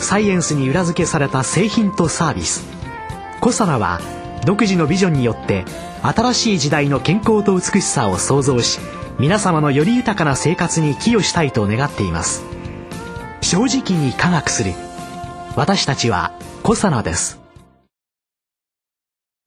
[0.00, 2.64] サイエンスに裏付けされた製品とサービス。
[3.40, 4.00] コサナは
[4.44, 5.64] 独自のビジョンによって
[6.02, 8.78] 新しい時代の健康と美しさを創造し
[9.18, 12.44] 皆様のより豊かな生活に寄与したいと願っています。
[13.40, 14.72] 正直に科学する。
[15.56, 17.40] 私たちはコサナです。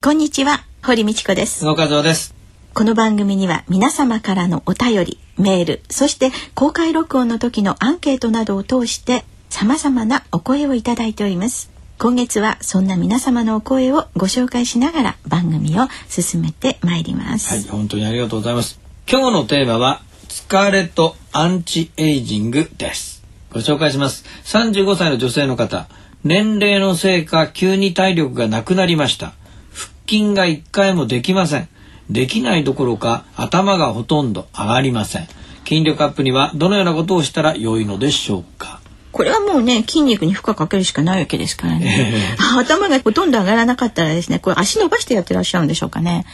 [0.02, 1.66] こんにちは堀道子です。
[1.66, 2.34] 野和です。
[2.73, 11.70] この番組には皆様からのお便りメールそして公開録音の時のアンケートなどを通して様々なお声をいただいております。
[11.98, 17.53] 今月はそんな皆様のお声をご紹介しながら番組を進めてまいります。
[17.53, 18.80] はい本当にありがとうございます。
[19.09, 23.23] 今日のテーマは疲れとアンチエイジングです。
[23.52, 24.23] ご紹介します。
[24.45, 25.89] 35歳の女性の方。
[26.23, 29.33] 年齢のせいか急に体力がなくなりました。
[29.73, 31.67] 腹筋が一回もできません。
[32.09, 35.27] できないどころか頭がほとんど上がりません。
[35.67, 38.78] 筋力アップにはどのようなことをしたら良いのでしょうか。
[39.11, 42.13] これはもうね筋肉に負荷かけるしかないわけですからね、
[42.57, 46.25] 頭がほとんど上がらなかったらですねこれ足伸ばしてやってらっしゃるんでしょうかね。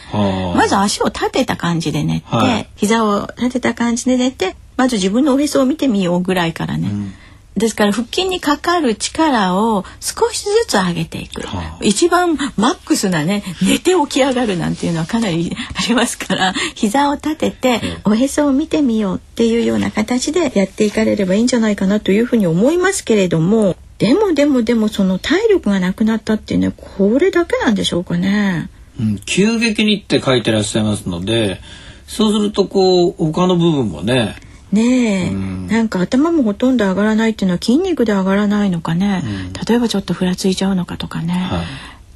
[0.55, 7.13] まず足を立てた感じで寝て、はい、膝を立てた感じで寝てまず自分のおへそを見てみようぐらいからね、うん
[7.57, 28.69] ですから腹筋にかかる力を少しずつ上げていく、はあ、一番マックスなね寝て起き上がるなんていうのはかなりありますから 膝を立てておへそを見てみようっていうような形でやっていかれればいいんじゃないかなというふうに思いますけれどもでもでもでもその体力がなくなったっていうねこれだけなんでしょうかね。
[28.99, 31.59] うん、急激にって書いてらっしゃいますので
[32.07, 34.35] そうするとこう他の部分もね
[34.75, 41.65] ねえ、うん、なんか頭もほとんど上がらないっていうのは筋肉で上がらないのかね、うん、例えばちょっとふらついちゃうのかとかね、はい、っ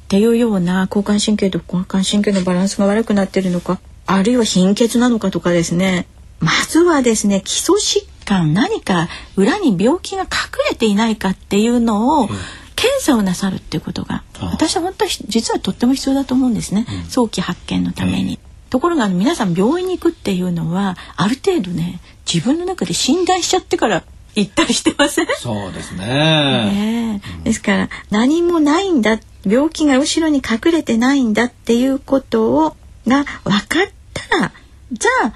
[0.08, 6.06] ていうような交感神経と副交感神経のバランスが悪くなってるのかあるいは貧血なのかとかですね。
[6.40, 10.28] まずはですね基礎疾患何か裏に病気が隠
[10.70, 12.28] れていないかっていうのを、
[12.76, 18.38] 検査をなさるっていうことが私は本当は実はとっても必要だと思うんですね、うん、早期発見のために。
[18.70, 22.00] ところが皆さん病院に行くっていうのはある程度ね
[22.32, 24.04] 自分の中で診断しちゃってから
[24.36, 25.26] 行ったりしてません？
[25.38, 26.04] そうですね。
[26.06, 32.76] ね、うん、ですから何もないんだ病気が後ろに隠れてないんだっていうことを
[33.06, 34.52] が分かったら
[34.92, 35.32] じゃあ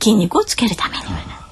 [0.00, 1.10] 筋肉をつけるためには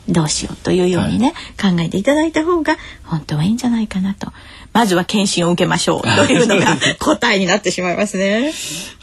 [0.08, 4.28] どうしようというようにね、はい、考えていただいた方が本当はいいんじゃないかなと。
[4.72, 8.52] まずは検診を受けましょうというのが 答えになってしまいますね。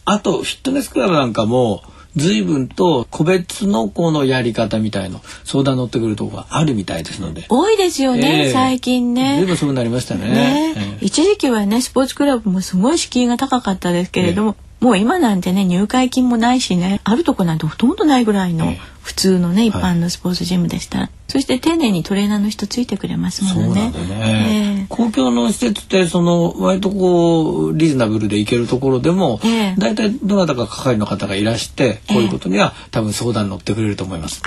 [0.05, 1.81] あとフィットネスクラブなんかも
[2.15, 7.45] 随分と個別のこのやり方みたいの相談乗ってくるとこがあるみたいですので。
[7.49, 9.37] 多いですよね、えー、最近ね。
[9.37, 10.73] 随分そうなりましたね、ね。
[10.75, 20.99] えー、一時期はねスポーツクラブもすごい敷居が高かったですけれども、えー、もう今なんてね入会金もないしねあるとこなんてほとんどないぐらいの普通のね、一般のスポーツジムでした。
[20.99, 23.89] ら、そして丁寧にトレーナーの人ついてくれますもんね。
[23.89, 24.81] ね。
[24.81, 34.43] えー、公共の施設ってその割とこうリーズナブルで行けるところでも、えー、大体どなたか係の方がいらしてこういうことには、多分相談乗ってくれると思います。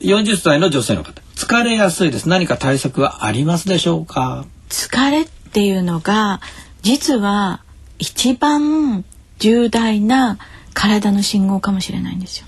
[0.00, 1.20] 40歳の女性の方。
[1.34, 2.28] 疲れやすいです。
[2.28, 4.46] 何か対策はありますでしょうか？
[4.68, 6.40] 疲れっていうのが
[6.82, 7.62] 実は
[7.98, 9.04] 一番
[9.42, 10.38] 重大な
[10.72, 12.44] 体の信号かもしれないんです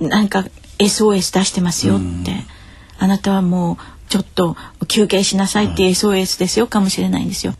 [0.00, 0.08] よ。
[0.08, 0.44] なんか
[0.78, 2.44] SOS 出してますよって、
[2.98, 7.54] あなたはもうちょっと休憩しなさいって SOS ですよかもしれないんですよ。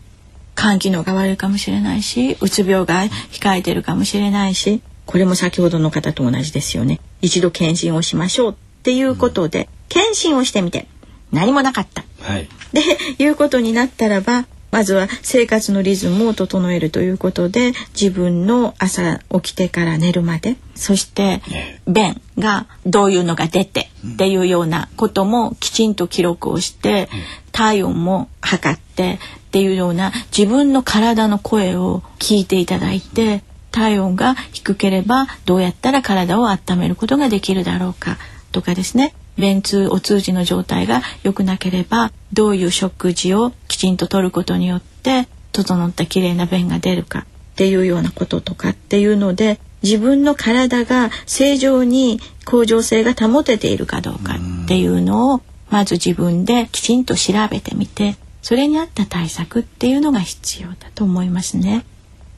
[0.54, 3.02] 肝機能が悪いかもしれないしうつ病が
[3.32, 4.82] 控えてるかもしれないし。
[5.04, 7.00] これも先ほどの方と同じですよね。
[7.22, 10.88] 一度検診をしましょうっていうことで、検診をしてみて
[11.32, 12.82] 何もなかった、はい、で
[13.18, 21.41] いうことになったらばまずは生活のリズムを整えるということで自分の朝起きてから寝るまでそして
[21.86, 27.09] 便がどういうのが出てっていうようなこともきちんと記録をして
[27.53, 38.19] 体温も測ってっていうような自分の体の声を聞いていただいて体温が低ければどうやったら体を温めることができるだろうか
[38.53, 47.24] とかですね便通お通じの状態が良くなければどういう食事をきちんととることによって整ったきれいな便が出るかっ
[47.56, 55.41] ていうようなこととかっていうので自分の体が正常に向上性が保てているかどうかっていうのを
[55.71, 61.84] まず自分できちんと調べてみてそれに合った対策っていうのが必要だと思いますね。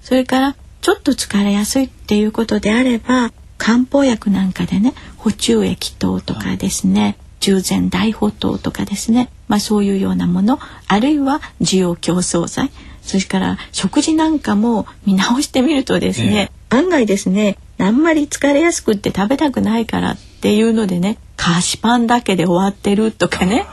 [0.01, 12.71] それからちょっと疲れやすいっていうことであれば漢方薬なんかでね補充液等とかですね従前大補糖とかですね、まあ、そういうようなものあるいは需要競争剤
[13.03, 23.67] それから食事なんかも見直してみるとですね、えー、案外ですねあんまり疲れやすくって食べたくないからっていうのでね菓子パンだけで終わってるとかね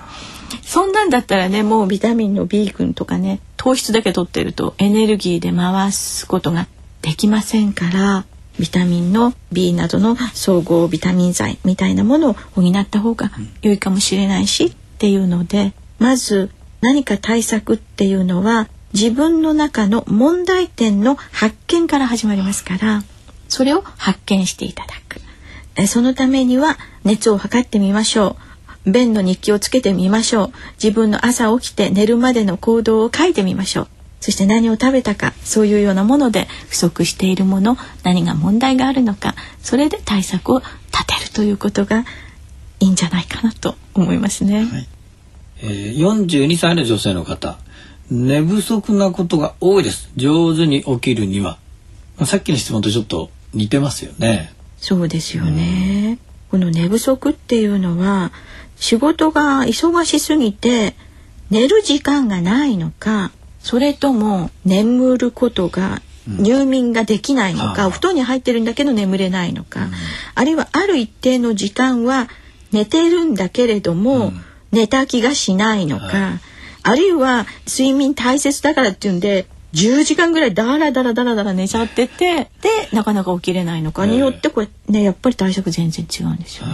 [0.61, 6.67] そんなんだったらねもうビタミンの B 群とかね糖質だけ取ってるとエネルギーで回すことが
[7.01, 8.25] できませんから
[8.59, 13.31] ビタミンの B などの総合ビタミン剤みたいなものを補った方が
[13.61, 16.49] 良いかもしれないしっていうのでまず
[16.81, 23.03] 何か対策っていうのは自分の中の問題点の発見から始まりますから
[23.49, 25.21] それを発見していただく。
[25.77, 28.37] えそのためには熱を測ってみましょ
[28.85, 28.91] う。
[28.91, 30.51] 便の日記をつけてみましょう。
[30.81, 33.87] 自分の朝起きて寝るまでの行動を書いてみましょう。
[34.19, 42.05] そして何を食べたかそういうようなもので不足しているもの何が問題があるのかそれで対策を立てるということが
[42.79, 44.65] いいんじゃないかなと思いますね。
[44.65, 44.87] はい、
[45.61, 47.57] えー、42歳の女性の方。
[48.11, 50.11] 寝不足なことが多いです。
[50.15, 51.57] 上手に起きるには、
[52.17, 54.53] まあ、さっきの質問とちょっと似てますよね。
[54.77, 56.19] そうですよね、
[56.51, 58.31] うん、この寝不足っていうのは
[58.75, 60.95] 仕事が忙しすぎて
[61.49, 63.31] 寝る時間がないのか
[63.65, 69.91] それとも眠ることが入眠ができないのか、うん、お布団に入ってるんだけど眠れないのか、うん、
[70.35, 72.29] あるいはある一定の時間は
[72.71, 74.41] 寝てるんだけれども、うん、
[74.71, 76.39] 寝た気がしないのか、はい、
[76.83, 82.49] あるいは睡眠大切だからっていうんで10時間ぐらいダラダラダラダラ寝ちゃっててで
[82.93, 86.73] なかなか起きれないのかによってこれねやっぱり対策全然違うんですよね。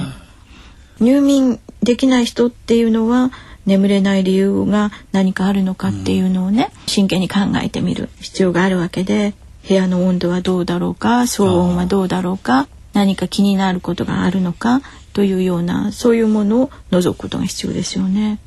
[1.00, 3.32] 入眠できない人っていうのは
[3.66, 9.34] 眠れない理由が何かあるのかっていうのをね、真剣に考えてみる必要があるわけで
[9.68, 14.82] 部屋の温度はどうだろうか騒音はどうだろうか何か気になることがあるのか
[15.14, 18.40] というようなそういうものを除くことが必要ですよね。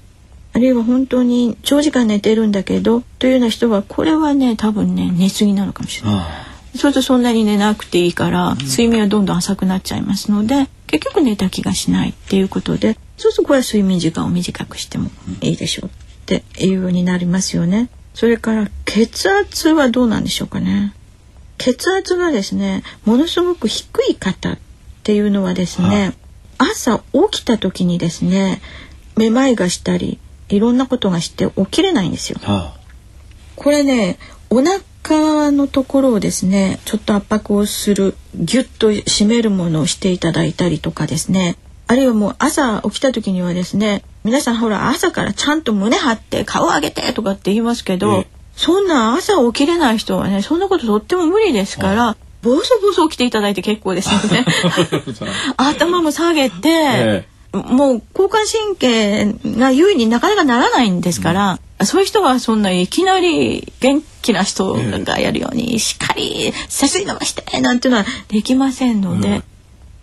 [0.52, 6.78] あるいは本当に長時間寝てるんだけどというような人はこれはね多分ね寝過ぎなのかもしれない。
[6.78, 15.90] そうするとそんなに寝なくていいから睡眠はどんどん浅くなっちゃいますので結局寝た気がしないっていうことでそうするとこれは睡眠時間を短くしてもいいでしょうっ
[16.26, 17.88] ていうようになりますよね。
[18.14, 20.94] それから血圧はどうなんでしょうかね。
[21.58, 24.58] 血圧がですねものすごく低い方っ
[25.02, 26.14] ていうのはですね、
[26.58, 28.60] 朝起きた時にですね
[29.16, 30.18] めまいがしたり
[30.48, 32.40] いろんなことがして起きれないんですよ。
[33.56, 34.18] これね
[34.50, 48.24] お腹のところをですねちょっと圧迫をするギュッと締めるものをしていただいたりとかですねあるいはもう朝起きた時にはですね皆さんほら朝からちゃんと胸張って顔上げてとかって言いますけど、
[48.56, 54.44] そんな朝起きれない人はねそんなこととっても無理ですからボソボソ起きていただいて結構ですので
[55.56, 69.28] 頭も下げて、ええ、もう交感神経が優位になかなかならないんですから、うん、そういう人はそんないきなり元気な人がやるように、しっかり背筋伸ばしてなんていうのはできませんので。
[69.28, 69.44] うん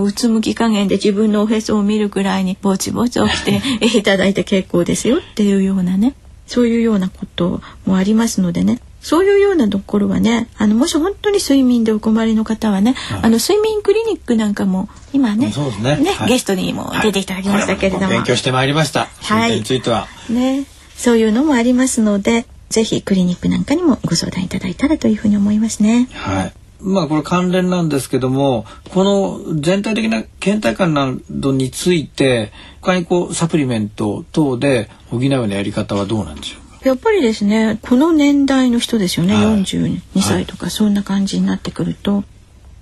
[0.04, 3.62] うつむき加減で自分のおへそを見るくらいにぼちぼち起きて
[3.98, 6.16] いただいて結構ですよっていうようなね
[6.48, 8.80] そういうようなこともありますのでね。
[9.02, 19.08] そういうようなところはねあのもし本当に睡眠でお困りの方はね、はい、あの睡眠クリニックなんかも今ねね、ねはい、ゲストにも出ていただきましたけれども、はい、勉強してまいりました。
[19.22, 19.56] はい。
[19.56, 20.08] については。
[20.30, 20.66] ね。
[20.96, 26.08] そういうのもありますのでぜひクリニックなんかにもご相談いただいたらというふうに思いますね。
[26.14, 42.22] はいまあこれ関連なんですけどもこの全体的な倦怠感などについて他にこうサプリメント等で補うようなやり方はどうなんでしょうやっぱりですねこの年代の人ですよね、はい、42歳とかそんな感じになってくると、は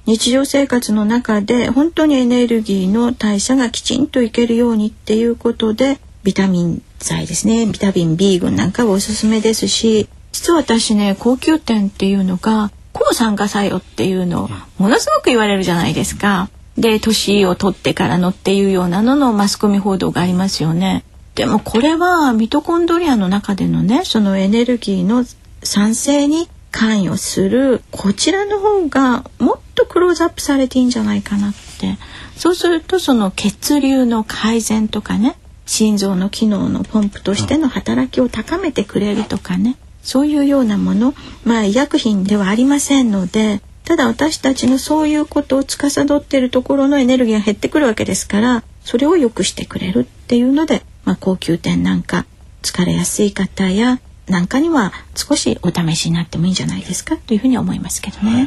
[0.05, 16.49] い、日常生活の中で本当にエネルギーの代謝がきちんといけるようにっていうことでビタミン剤ですねビタミン B 群なんかはおすすめですし実は私ね高級店っていうのが抗酸化作用っていうのをものすごく言われるじゃないですか。
[16.77, 21.03] で年を取ってからのっていうようなののマスコミ報道がありますよね。
[21.35, 25.25] でもこれはミトコンドリアの中でのねそのエネルギーの
[25.63, 31.97] 酸性に関与するこちらの方がもっとクローズアップされていいんじゃないかなって
[32.35, 39.77] そうするとその血流の改善とかね心臓の機能のポンプとしての働きを高めてくれるとかね
[40.09, 41.13] そういうようなもの
[41.45, 52.25] まあ医薬品ではありませんのでただ私たちのそういうことを司っているところのエネルギーが減ってくるわけですからそれを良くしてくれるっていうので、まあ、高級店なんか
[52.63, 58.33] 疲れやすい方やなんかには少しお試しになってもいいんじゃないですかというふうに思いますけどね。
[58.33, 58.43] はい、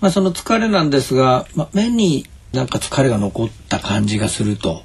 [0.00, 4.82] まあ、その疲れなんですが、まあ、目になんか疲れが残った感じがすると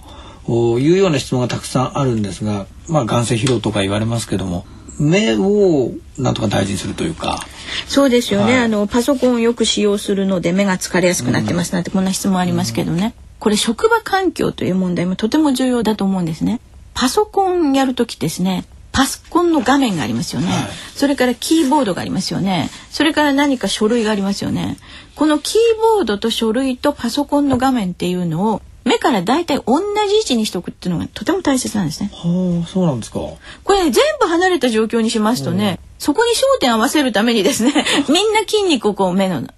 [0.80, 4.66] いうような質問がたくさんあるんですが、まあ、眼性疲労とか言われますけども
[5.00, 7.40] 目をなんとか大事にするというか。
[7.88, 16.60] そうですよね、はい、あのパソコンをよく使用するので目が疲れやすくなってますなんて、こんな質問ありますけどね、うん、これ職場環境という問題もとても重要だと思うんですね。
[16.94, 22.72] パソコンやるときですねパソコンの画面がありますよね、はい、それからキーボードがありますよね。
[22.90, 24.78] それから何か書類がありますよね。
[25.16, 25.62] このキー
[25.98, 32.10] ボードと書類とパソコンの画面っていうのを目からだいたい同じ位置にしておくっていうのがとても大切なんですね。
[32.14, 33.20] はあ、そうなんですか。
[33.20, 33.40] こ
[33.74, 37.74] れ、ね、全部離れた状況にしますとね、そこに焦点合わせるためにですね、
[38.10, 39.52] みんな筋肉をこう目のね、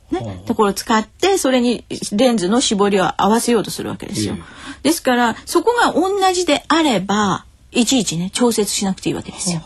[0.45, 4.35] ところを使って、それにレンズの絞りを合わせようとするわけですよ。
[4.83, 9.61] ですから、そこが同じであれば、いちいちね調節しなくていいわけですよ。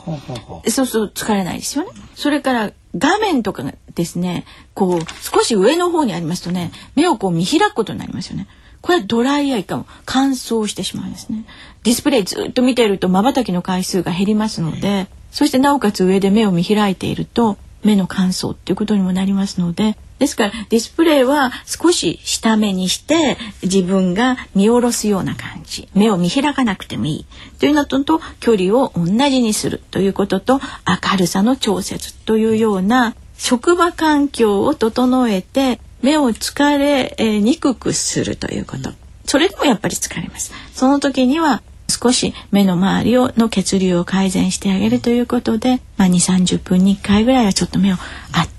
[0.67, 1.91] そうすると疲れないですよね。
[2.15, 8.47] それから画面とかがですねこう少し上の方にありますとね目をこう見開くことになりますよね。
[8.83, 9.87] これはドライアイかも。
[10.05, 11.45] 乾燥してしまうんですね。
[11.81, 25.89] ディスプレイずっと見ていると瞬きの回数が減りますので、そしてなおかつ上で目を見開いていると目の乾燥っていうことにもなりますのでですからディスプレイは少し下目にして自分が見下ろすような感じ。
[25.93, 27.25] 目を見開かなくてもいい。
[27.59, 38.91] というのとと距離を同じにするということと明るさの調節というような職場環境を整えて目を疲れにくくするということ。
[39.25, 40.51] それでもやっぱり疲れます。
[40.73, 47.95] その時には少し目の周りをの血流を改善してあげるということで、まあ、2 3 0分に1回ぐらいはちょっと目を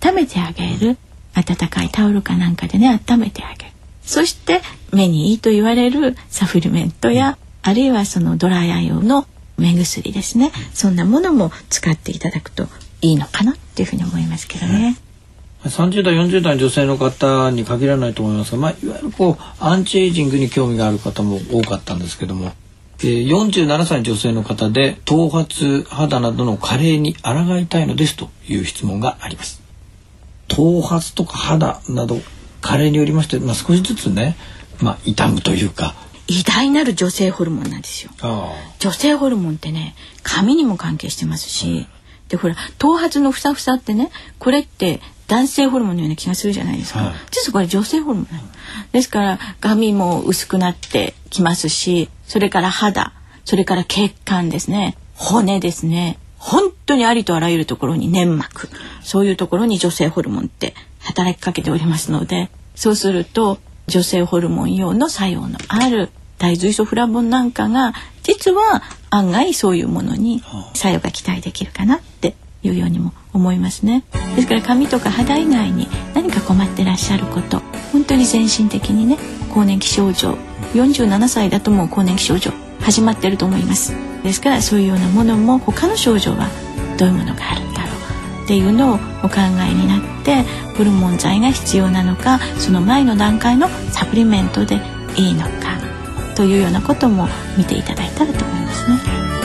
[0.02, 0.96] 温めてあげる。
[1.34, 3.72] 温かいタオルかなんかでね温めてあげる。
[4.02, 4.60] そして
[4.92, 9.26] 目にいいと言われるサプリメントやあるいはそのドライアイ用の
[9.58, 10.52] 目薬ですね。
[10.72, 12.68] そんなものも使っていただくと
[13.02, 14.96] いいのかなっていうふうに思いますけどね。
[15.64, 22.52] 30代40代の女性の方に限らないと思いますが、まあ、いわゆるこうアンチエイジングに興味がある方も多かったんですけども
[23.02, 29.62] えー、47歳女性の方で頭髪肌などの加齢に抗いたいのですという質問があります。
[30.48, 32.20] 頭髪とか肌など
[32.60, 34.36] 加齢によりまして、まあ、少しずつね、
[34.80, 35.94] まあ、傷むというか。
[36.28, 38.10] 偉大なる女性ホルモンなんですよ。
[38.78, 41.86] 女性ホルモンってね髪にも関係してますし、うん、
[42.28, 48.26] でほら頭髪のふさふさってねこれって男性ホルモンのような気がするじゃないですか、はい、実はこれ女性ホルモン
[48.92, 53.12] ですから髪も薄くなってきますしそれから肌
[53.44, 54.96] それから血管ですね。
[55.14, 56.18] 骨ですね。
[56.38, 58.68] 本当にありとあらゆるところに粘膜。
[59.02, 70.42] そういうところに女性ホルモンって働きかけておりますのでそうすると女性ホルモン用の作用のある大豆イソフラボンなんかが実は案外そういうものに
[70.74, 74.04] 作用が期待できるかなっていうようにも思いますね
[74.36, 77.60] ですから髪とか肌以外に何か困ってらっしゃること
[77.92, 79.18] 本当に全身的にね
[79.52, 80.36] 更年期症状
[80.74, 86.48] 47歳だともう更年期症状始まってると思いますですからそういうようなものも他の症状は
[86.98, 89.36] どういうものがあるんだろうっていうのをお考
[89.68, 90.42] えになって
[90.76, 94.80] ホルモン剤が必要なのかその前の段階のサプリメントで
[95.16, 95.78] いいのか
[96.34, 99.43] というようなことも見ていただいたらと思いますね。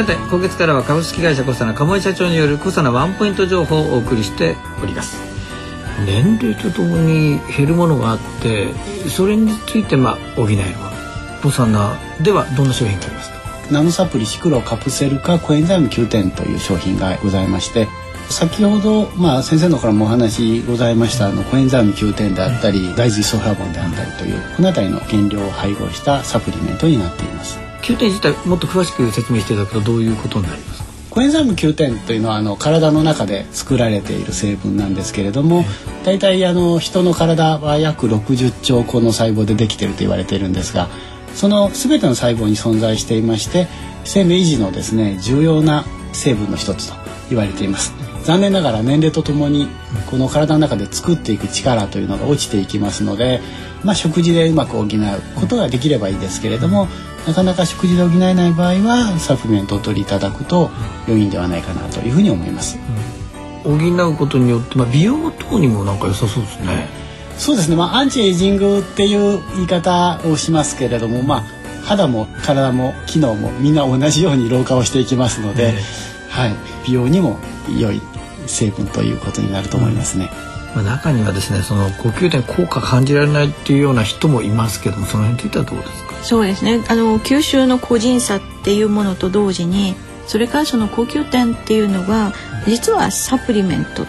[0.00, 5.20] さて今月からは株式会社コサナ鴨井社長によるコサナワンポイント情報をお送りしております。
[6.06, 8.72] 年齢とともに減るものがあって
[9.10, 10.90] それについてまあ補えるもの
[11.42, 13.36] コサナではどんな商品がありますか？
[13.70, 17.86] ナノサプリシクロカプセル化コエンザイム Q10 という商品がございまして
[18.30, 30.90] 先ほど、まあ、先生のからもお話ございましたあのコエンザイム Q10 であったり、大豆イソフラボンであったりというこの辺りの原料を配合したサプリメントになっています Q10 自体もっと詳しく説明していただくとどういうことになりますか？
[31.10, 35.64] コエンザイム Q10 というのはあの体の中で作られている成分なんですけれども
[36.04, 40.88] 大体あの人の体は約60兆個の細胞でできていると言われているんですが
[41.34, 43.66] その全ての細胞に存在していまして
[44.04, 46.94] 生命維持のですね重要な成分の一つと
[47.28, 47.92] 言われています。
[48.24, 49.66] 残念ながら年齢とともに
[50.10, 53.40] この体の中で作っていく力というのが落ちていきますので、
[53.82, 54.88] まあ、食事でうまく補う
[55.40, 56.86] ことができればいいですけれども
[57.26, 60.70] なかなか食事で補えない場合はサプリメントを取りいただくと
[61.06, 62.78] 良いんではないかなというふうに思います。
[63.64, 66.88] 補うことによって、まあ、美容等にもなんか良さそうですね。
[67.36, 71.44] そうですね、まあ、アンチエイジングっていう言い方をしますけれども、まあ、
[71.84, 75.74] 肌も体も機能もみんな同じように老化をしていきますので、
[76.28, 76.54] はい、
[76.86, 77.38] 美容にも
[77.78, 78.00] 良い
[78.46, 80.30] 成分ということになると思いますね。
[80.74, 86.14] まあ、中にはですねその呼吸点効果感じられないっていうような人もいますけどもその辺についてはどうですか？
[86.22, 86.84] そうですね。
[86.88, 89.94] あの吸収の個人差っていうものと同時に
[90.26, 92.32] それからその呼吸点っていうのは
[92.66, 94.06] 実はサプリメントっ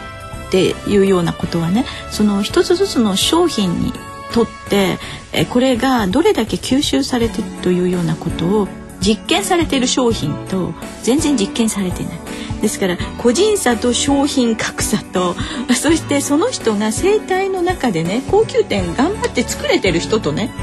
[0.51, 3.94] ていうようなことはねその一つずつの商品に
[4.34, 4.98] とって
[5.34, 8.68] えこれがどれだけ吸収されてというようなことを
[9.01, 12.20] 実験されている商品と全然実験されてない。
[12.62, 15.36] ですから個人差と商品格差と
[15.74, 20.53] そしてその人が生態の中でね高級店頑張って作れてる人とね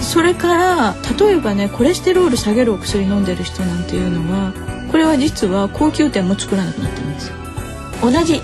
[0.00, 4.52] それから例えばねコレステロール下げるお薬飲んでる人なんていうのは
[4.90, 7.36] これは実は高級店も作らなくなってるんですよ。
[8.02, 8.42] 同じ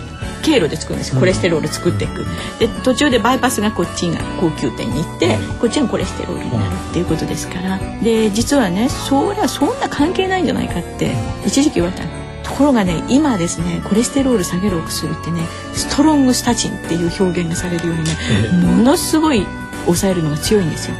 [0.48, 2.24] 経路で作るんですコレステロール作っていく。
[2.58, 7.78] で途中でバイパスがこっちが高級店に行ってこっちがコレステロールになるっていうことですから。
[8.02, 11.14] で実はねそりゃそんな関係ないんじゃないかって
[11.44, 12.04] 一時期言われた。
[12.48, 15.42] ところがね今ですねコレステロール下げるお薬ってね
[15.74, 19.46] ストロングスタチンっていう表現がされるようにねものすごい
[19.84, 20.96] 抑えるのが強いんですよ。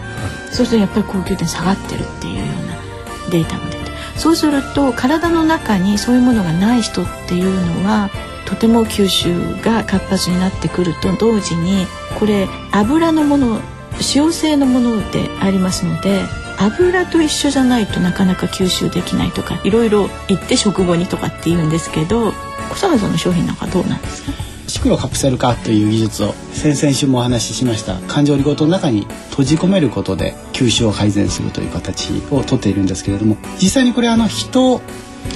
[0.52, 2.74] そうするとやっぱり高級点下がってるっていうような
[3.30, 3.78] データも出て。
[4.16, 8.10] そうすると体の中にそういうものがない人っていうのは
[8.48, 11.86] とても吸収が活発になってくると同時に
[12.18, 13.62] これ油のもの脂
[14.00, 16.22] 溶性のものでありますので
[16.58, 22.32] 油と一緒じゃないとなかなか吸収できないとかいろいろ言って食後にとかって言うんですけど
[22.70, 24.32] 小坂さんの商品なんかどうなんですか？
[24.66, 34.80] シクロカプセル化という技術を先々週もお話ししました環状オリゴ糖の中に閉じ込めることで吸収を改善するという形をとっているんですけれども実際にこれあの人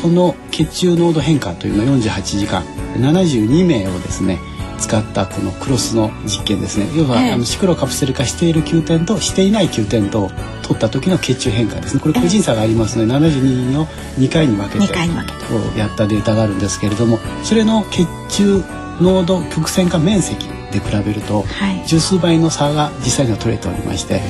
[0.00, 2.62] との血中濃度変化というのを48時間。
[2.96, 4.38] 72名をですね
[4.78, 6.86] 使ったこのクロスの実験ですね。
[6.94, 10.30] 要は、あのシクロカプセル化している9点としていない9点と
[10.62, 12.00] 取った時の血中変化ですね。
[12.00, 13.86] これ個人差がありますので72人を
[14.18, 18.62] 2回に分けてやったデータがあるんですけれどもそれの血中
[19.00, 21.44] 濃度曲線化面積で比べると、
[21.86, 24.20] 十数倍の差が実際には取れておりまして、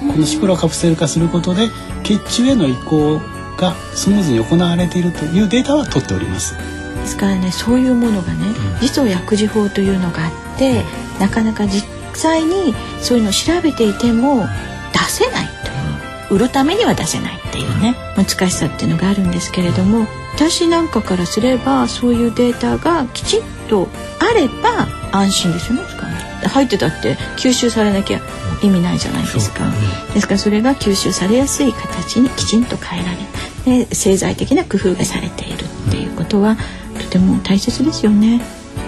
[0.00, 1.68] このシクロカプセル化することで
[2.04, 3.20] 血中への移行
[3.58, 6.56] がスムーズに行われているというデータは取っております。
[6.56, 8.46] ですからねそういうものがね、
[8.80, 10.84] 実は薬事法というのがあって、
[11.18, 14.46] なかなか実際にそういうのを調べていても
[14.92, 15.46] 出せない
[16.28, 16.34] と。
[16.34, 25.82] いう、売るためには出せないっていうね、難しさっていうのがあるんですけれども私なんかからすればそういうデータがきちっとあれば安心ですよね
[26.46, 28.20] 入ってたって吸収されなきゃ
[28.62, 29.64] 意味ないじゃないですか、
[30.14, 33.18] ですからそれが吸収されやすい形にきちんと変えられ
[33.64, 36.56] で製剤的な工夫がされているっていうことは
[36.98, 38.40] とても大切ですよね。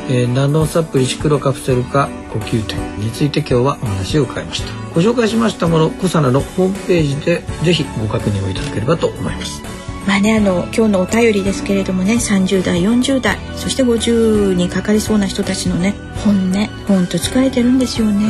[0.08, 4.72] えー、ナノサプリシクロカプセル化呼吸点について今日はお話を伺いました。
[4.94, 9.62] ご紹介しましたものコサナのホームページでぜひご確認をいただければと思います。
[10.06, 18.26] まあねあの今日のお便りですけれどもね30代40代そして50にかかりそうな人たちのね本音本当疲れてるんですよね。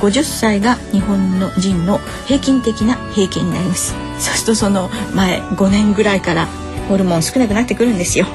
[0.00, 6.46] 50歳が日本の人の平均的な平均になりますそうするとその前5年ぐらいから
[6.88, 8.26] ホルモン少なくなってくるんですよ。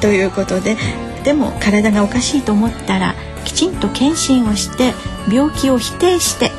[0.00, 0.76] ということで
[1.24, 4.92] でも体がおかしいと思ったらきちんと検診をして
[5.32, 6.50] 病気を否定して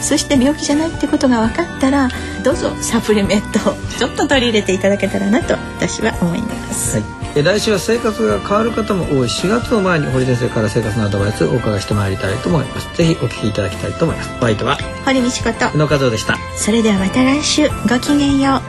[0.00, 2.08] そして病気じゃないってことが分かったら
[2.42, 6.98] どうぞサプリメントをちょっと取り入れていただけたらなと私は思います。
[6.98, 9.28] はい来週は生活が変わる方も多い。
[9.28, 12.96] 4月を前に堀先生から生活のアドバイスをお伺いしてまいりたいと思います。
[12.96, 14.28] ぜひお聞きいただきたいと思います。
[14.38, 14.78] ホワイトは？
[15.04, 16.38] 堀道子と宇野和夫でした。
[16.56, 17.68] それではまた来週。
[17.68, 18.60] ごきげんよう。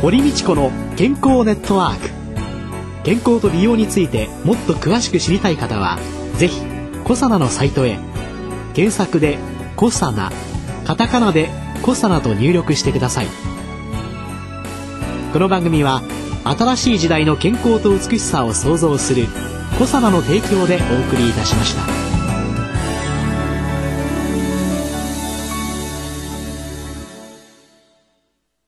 [0.00, 2.10] 堀道子の健康ネットワーク。
[3.02, 5.98] 健康と美容についてもっと詳しく知りたい方は
[6.38, 6.60] ぜひ
[7.04, 7.98] コサナのサイトへ
[8.74, 9.38] 検索で
[9.76, 10.32] 「コサナ」
[10.84, 11.50] カタカナで
[11.82, 13.26] 「コサナ」と入力してください
[15.32, 16.02] この番組は
[16.44, 19.26] 新しい時代の健康と美しさを創造する
[19.78, 22.05] コサナの提供でお送りいたしました。